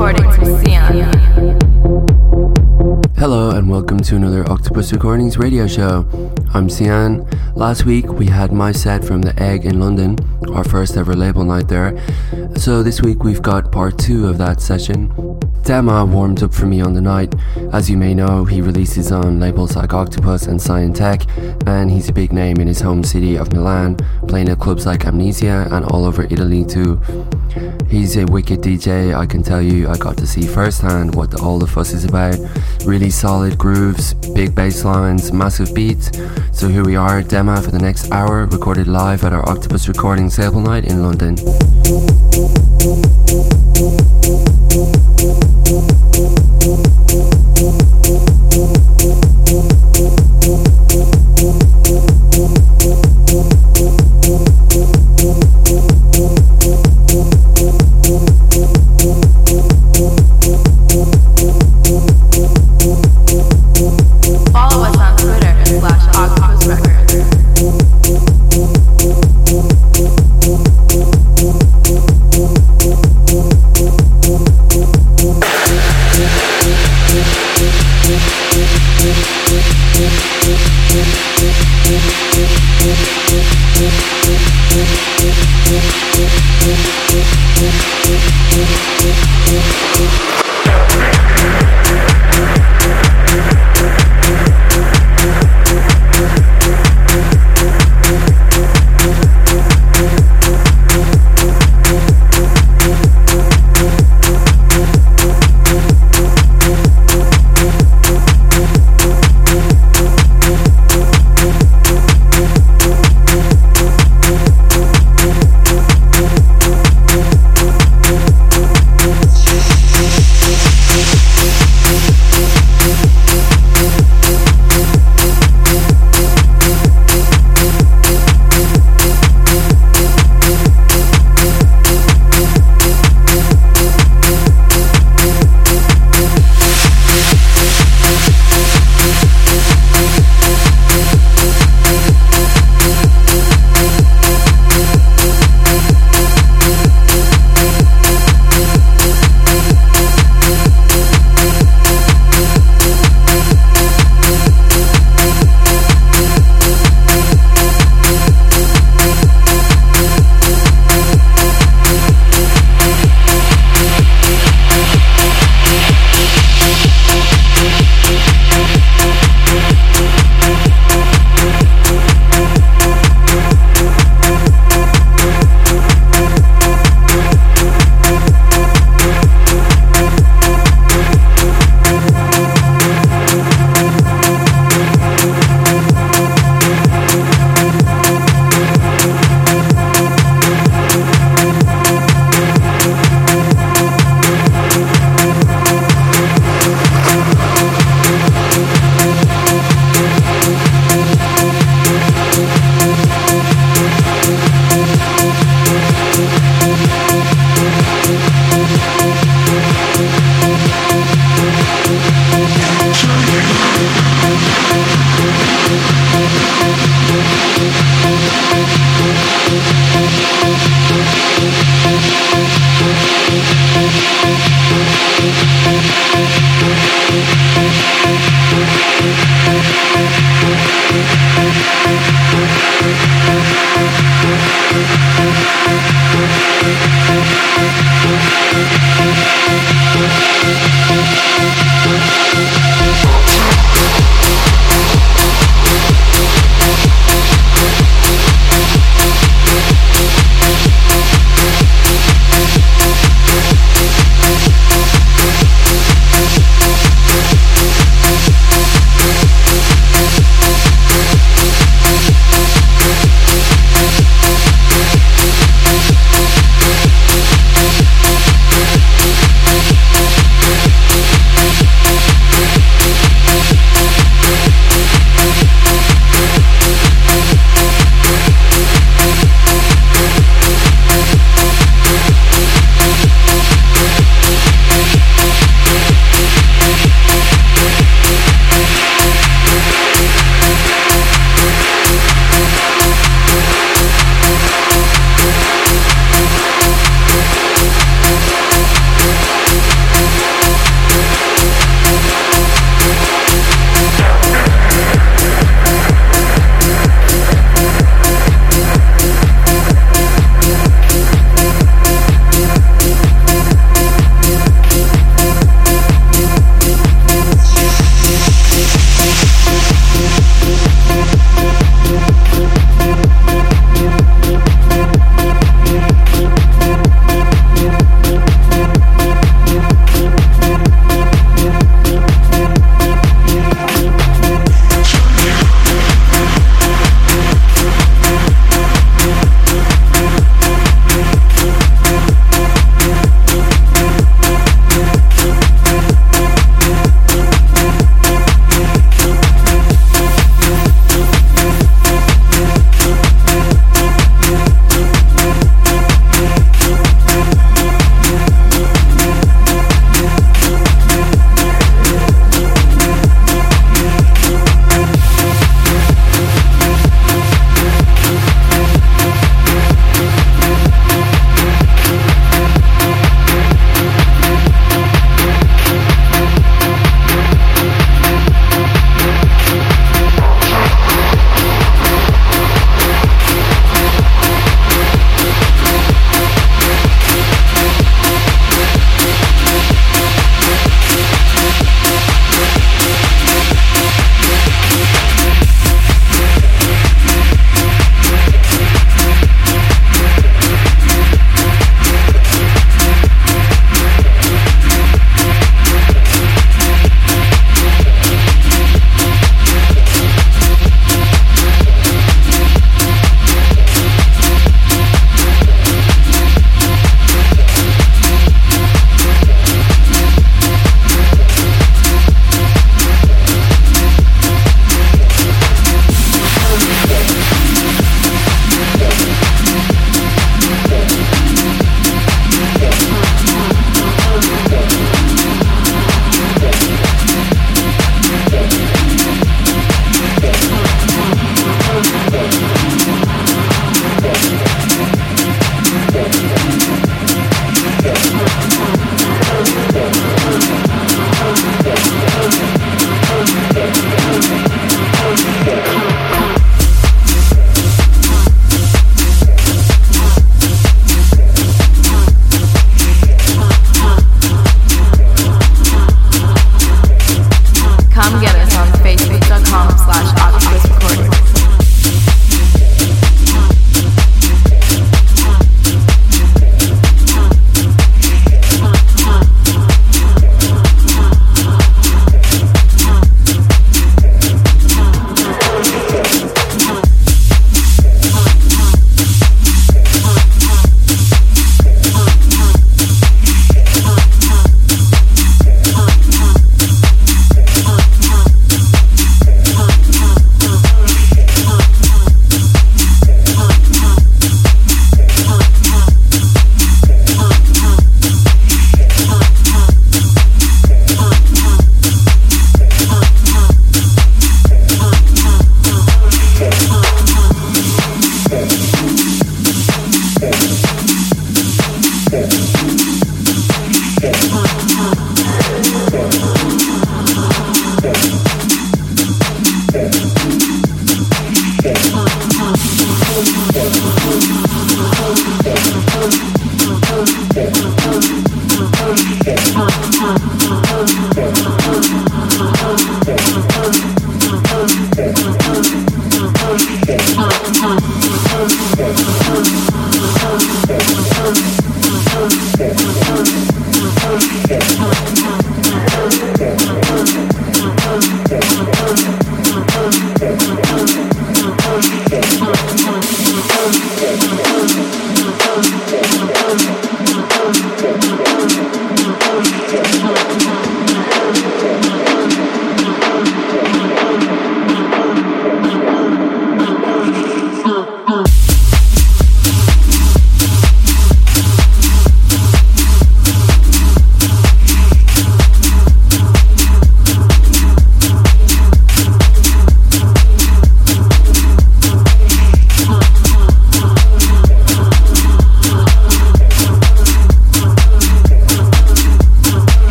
[0.00, 1.04] Sian.
[3.18, 6.06] Hello and welcome to another Octopus Recordings radio show.
[6.54, 7.28] I'm Sian.
[7.54, 10.16] Last week we had my set from The Egg in London,
[10.54, 12.02] our first ever label night there.
[12.56, 15.10] So this week we've got part two of that session.
[15.64, 17.34] Dema warmed up for me on the night.
[17.74, 21.28] As you may know, he releases on labels like Octopus and Scientech,
[21.68, 23.98] and he's a big name in his home city of Milan,
[24.28, 26.98] playing at clubs like Amnesia and all over Italy too.
[27.88, 29.88] He's a wicked DJ, I can tell you.
[29.88, 32.38] I got to see firsthand what the, all the fuss is about.
[32.84, 36.10] Really solid grooves, big bass lines, massive beats.
[36.52, 40.38] So here we are, Dema for the next hour, recorded live at our Octopus Recordings
[40.38, 41.36] label Night in London.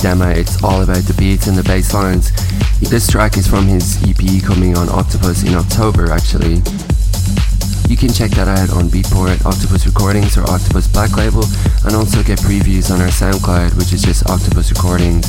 [0.00, 2.32] Dema, it's all about the beats and the bass lines.
[2.80, 6.64] This track is from his EP coming on Octopus in October, actually.
[7.84, 11.44] You can check that out on Beatport, Octopus Recordings, or Octopus Black Label,
[11.84, 15.28] and also get previews on our SoundCloud, which is just Octopus Recordings.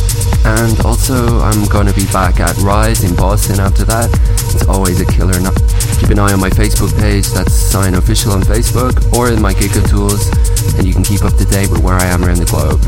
[0.43, 4.09] And also, I'm to be back at Rise in Boston after that.
[4.53, 5.57] It's always a killer night.
[5.99, 9.53] Keep an eye on my Facebook page, that's Sian Official on Facebook, or in my
[9.53, 12.81] GigaTools, and you can keep up to date with where I am around the globe.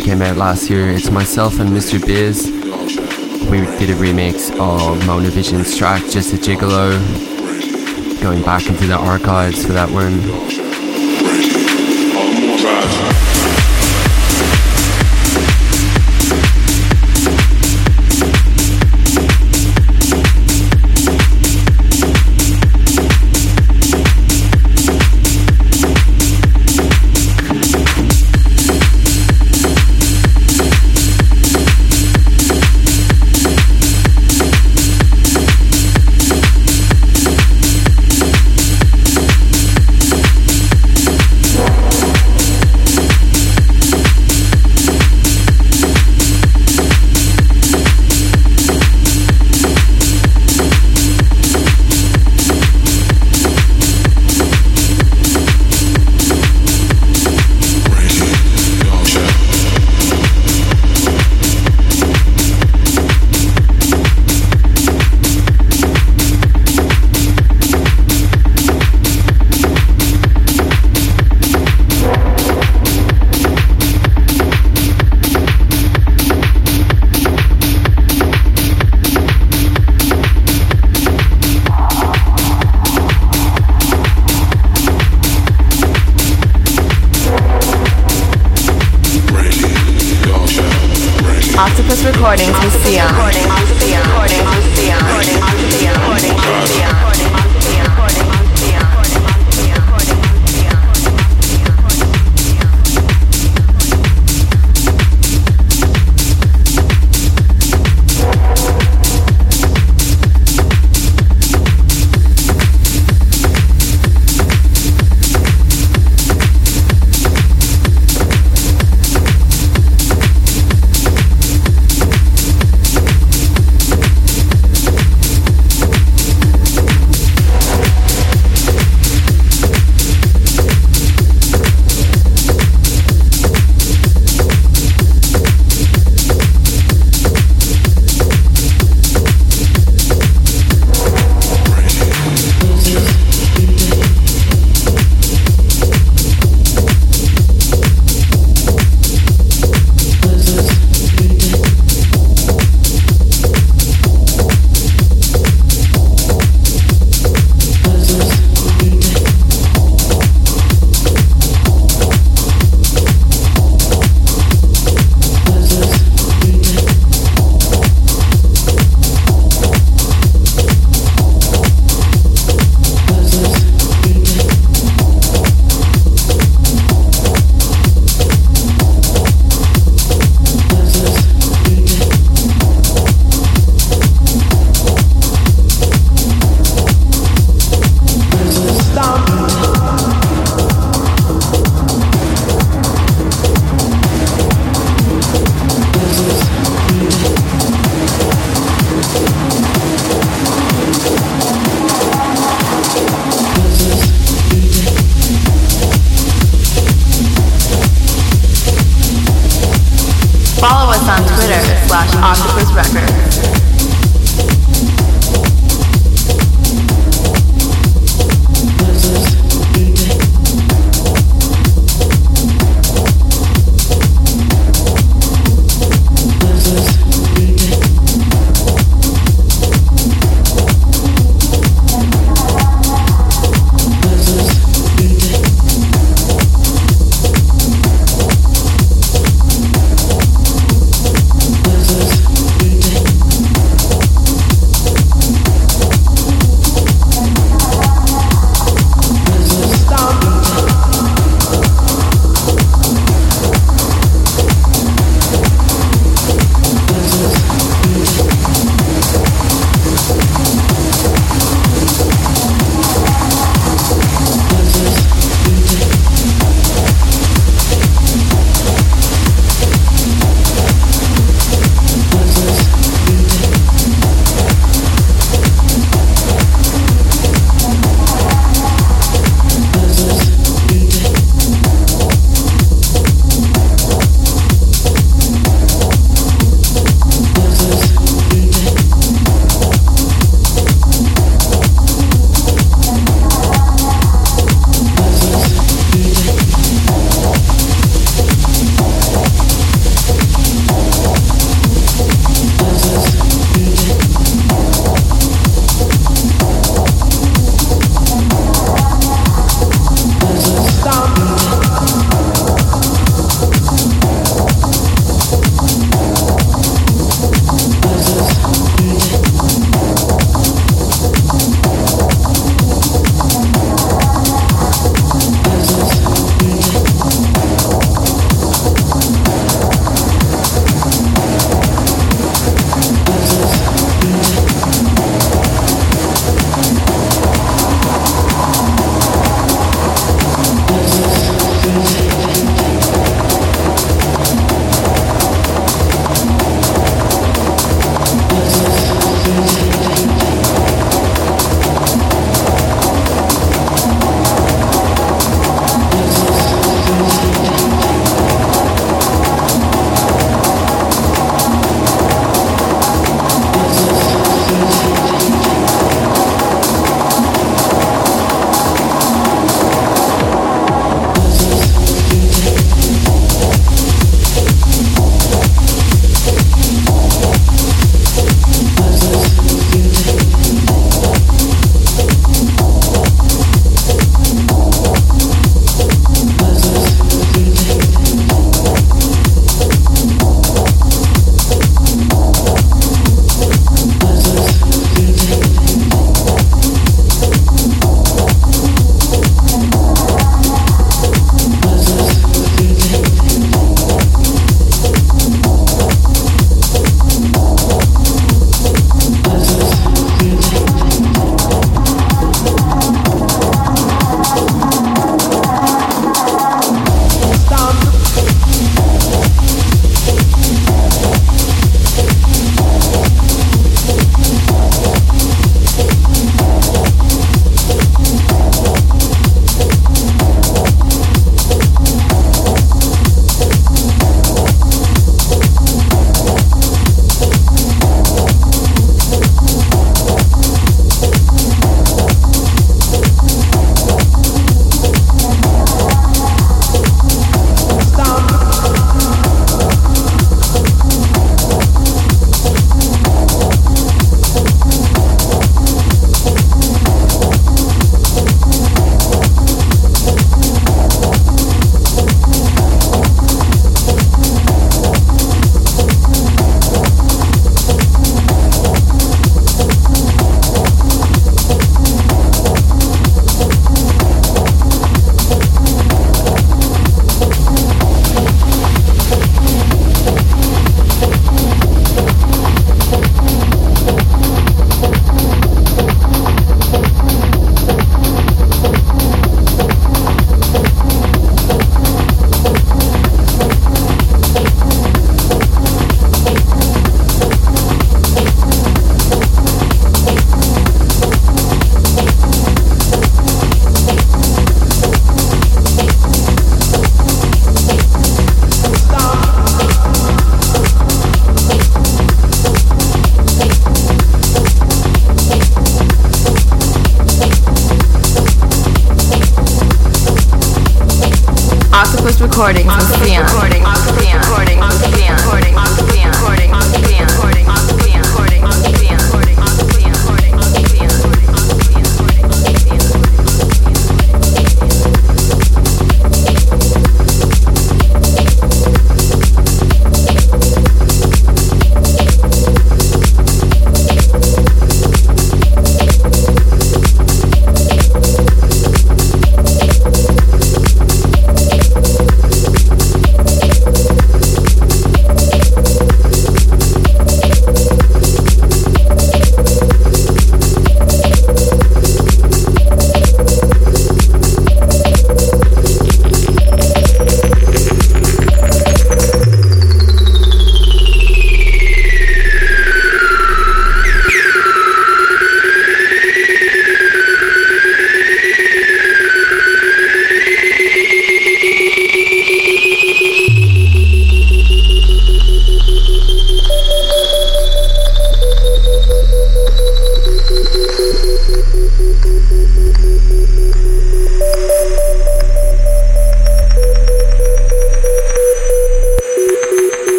[0.00, 0.88] Came out last year.
[0.90, 2.04] It's myself and Mr.
[2.04, 2.46] Biz.
[3.48, 6.90] We did a remix of Mona Vision's track, Just a Gigolo.
[8.20, 10.59] Going back into the archives for that one.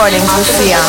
[0.00, 0.80] Recordings with Sian.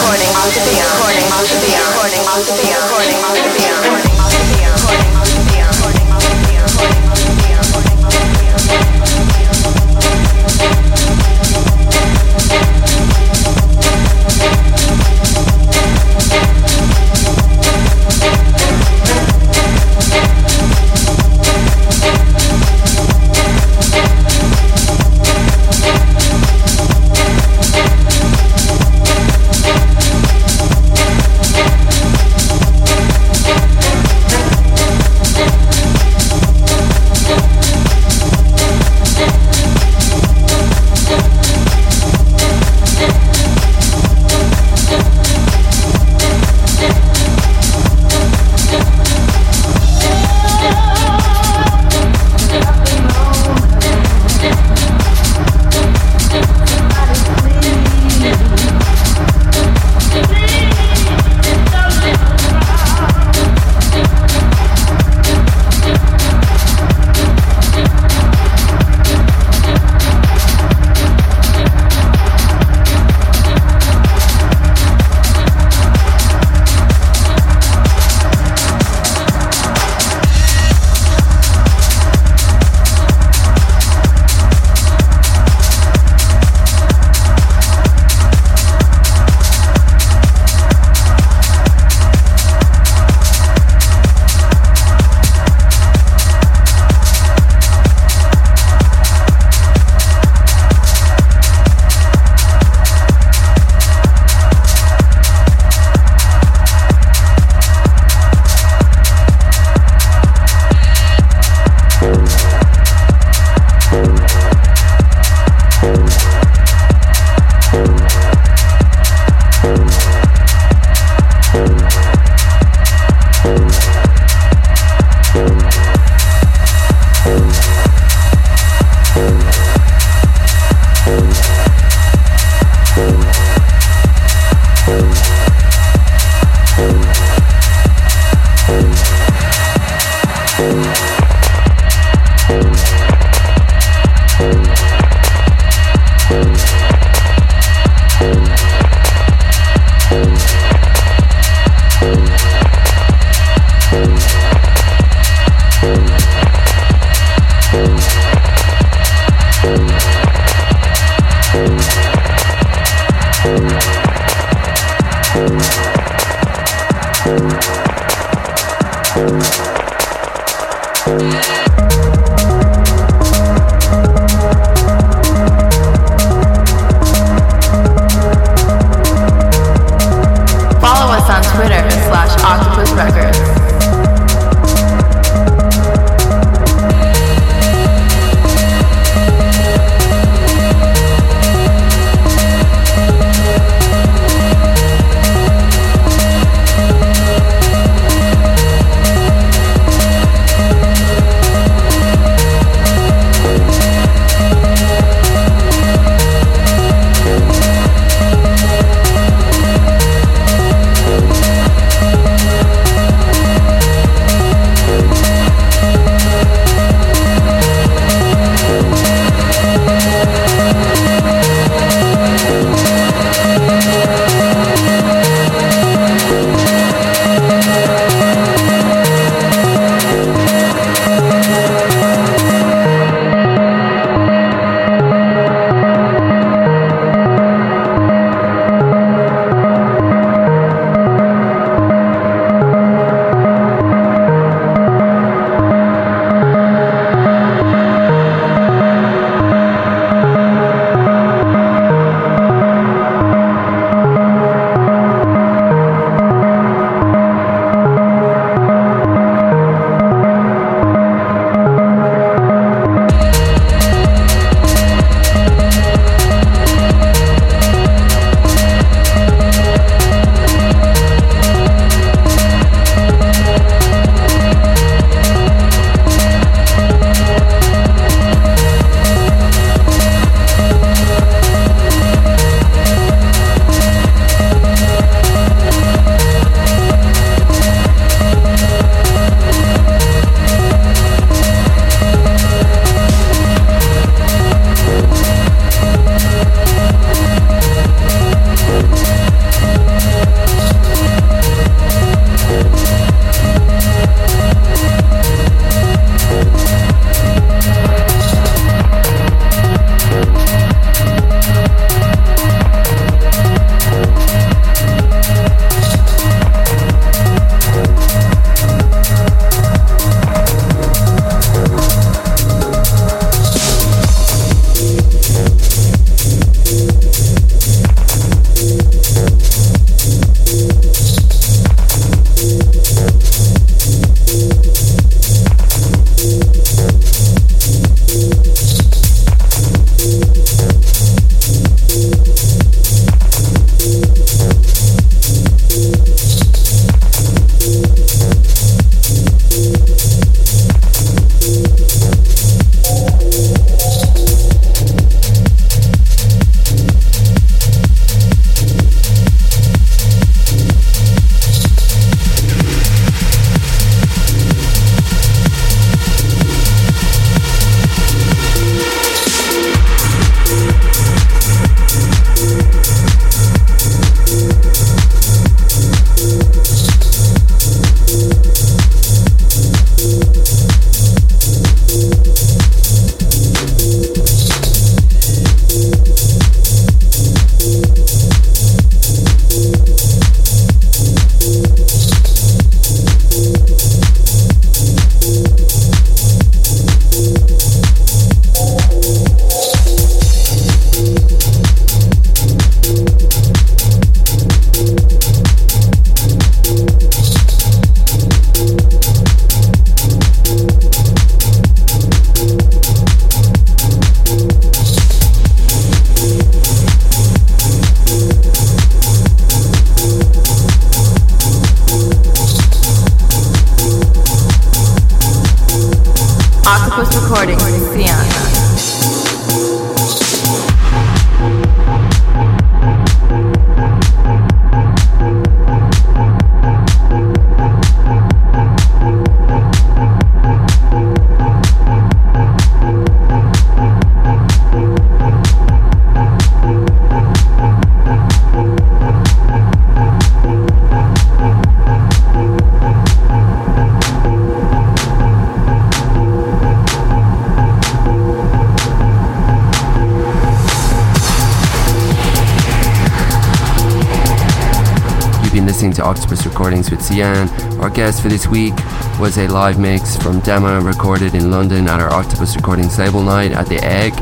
[465.82, 467.50] Listening to Octopus Recordings with Sian.
[467.80, 468.76] Our guest for this week
[469.20, 473.52] was a live mix from Dema recorded in London at our Octopus Recordings label night
[473.52, 474.14] at the Egg.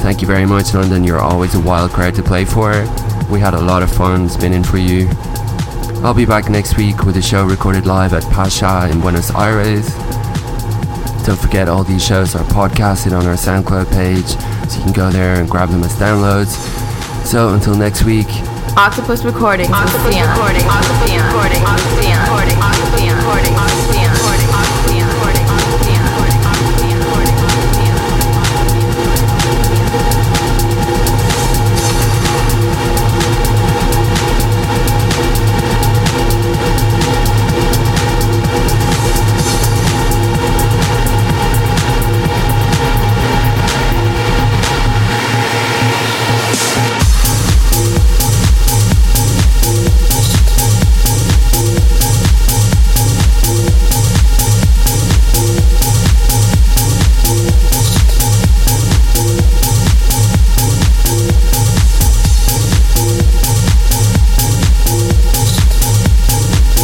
[0.00, 1.04] Thank you very much, London.
[1.04, 2.70] You're always a wild crowd to play for.
[3.30, 5.10] We had a lot of fun spinning for you.
[6.02, 9.92] I'll be back next week with a show recorded live at Pacha in Buenos Aires.
[11.26, 14.24] Don't forget all these shows are podcasted on our SoundCloud page,
[14.70, 16.56] so you can go there and grab them as downloads.
[17.26, 18.28] So until next week,
[18.76, 20.64] Octopus Recordings Octopus Recording.
[20.64, 21.62] Octopus Recording.
[21.62, 22.31] Octopus Recording.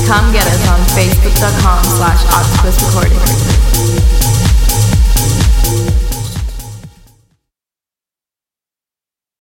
[0.08, 3.57] Come get us on facebook.com slash octopus recording.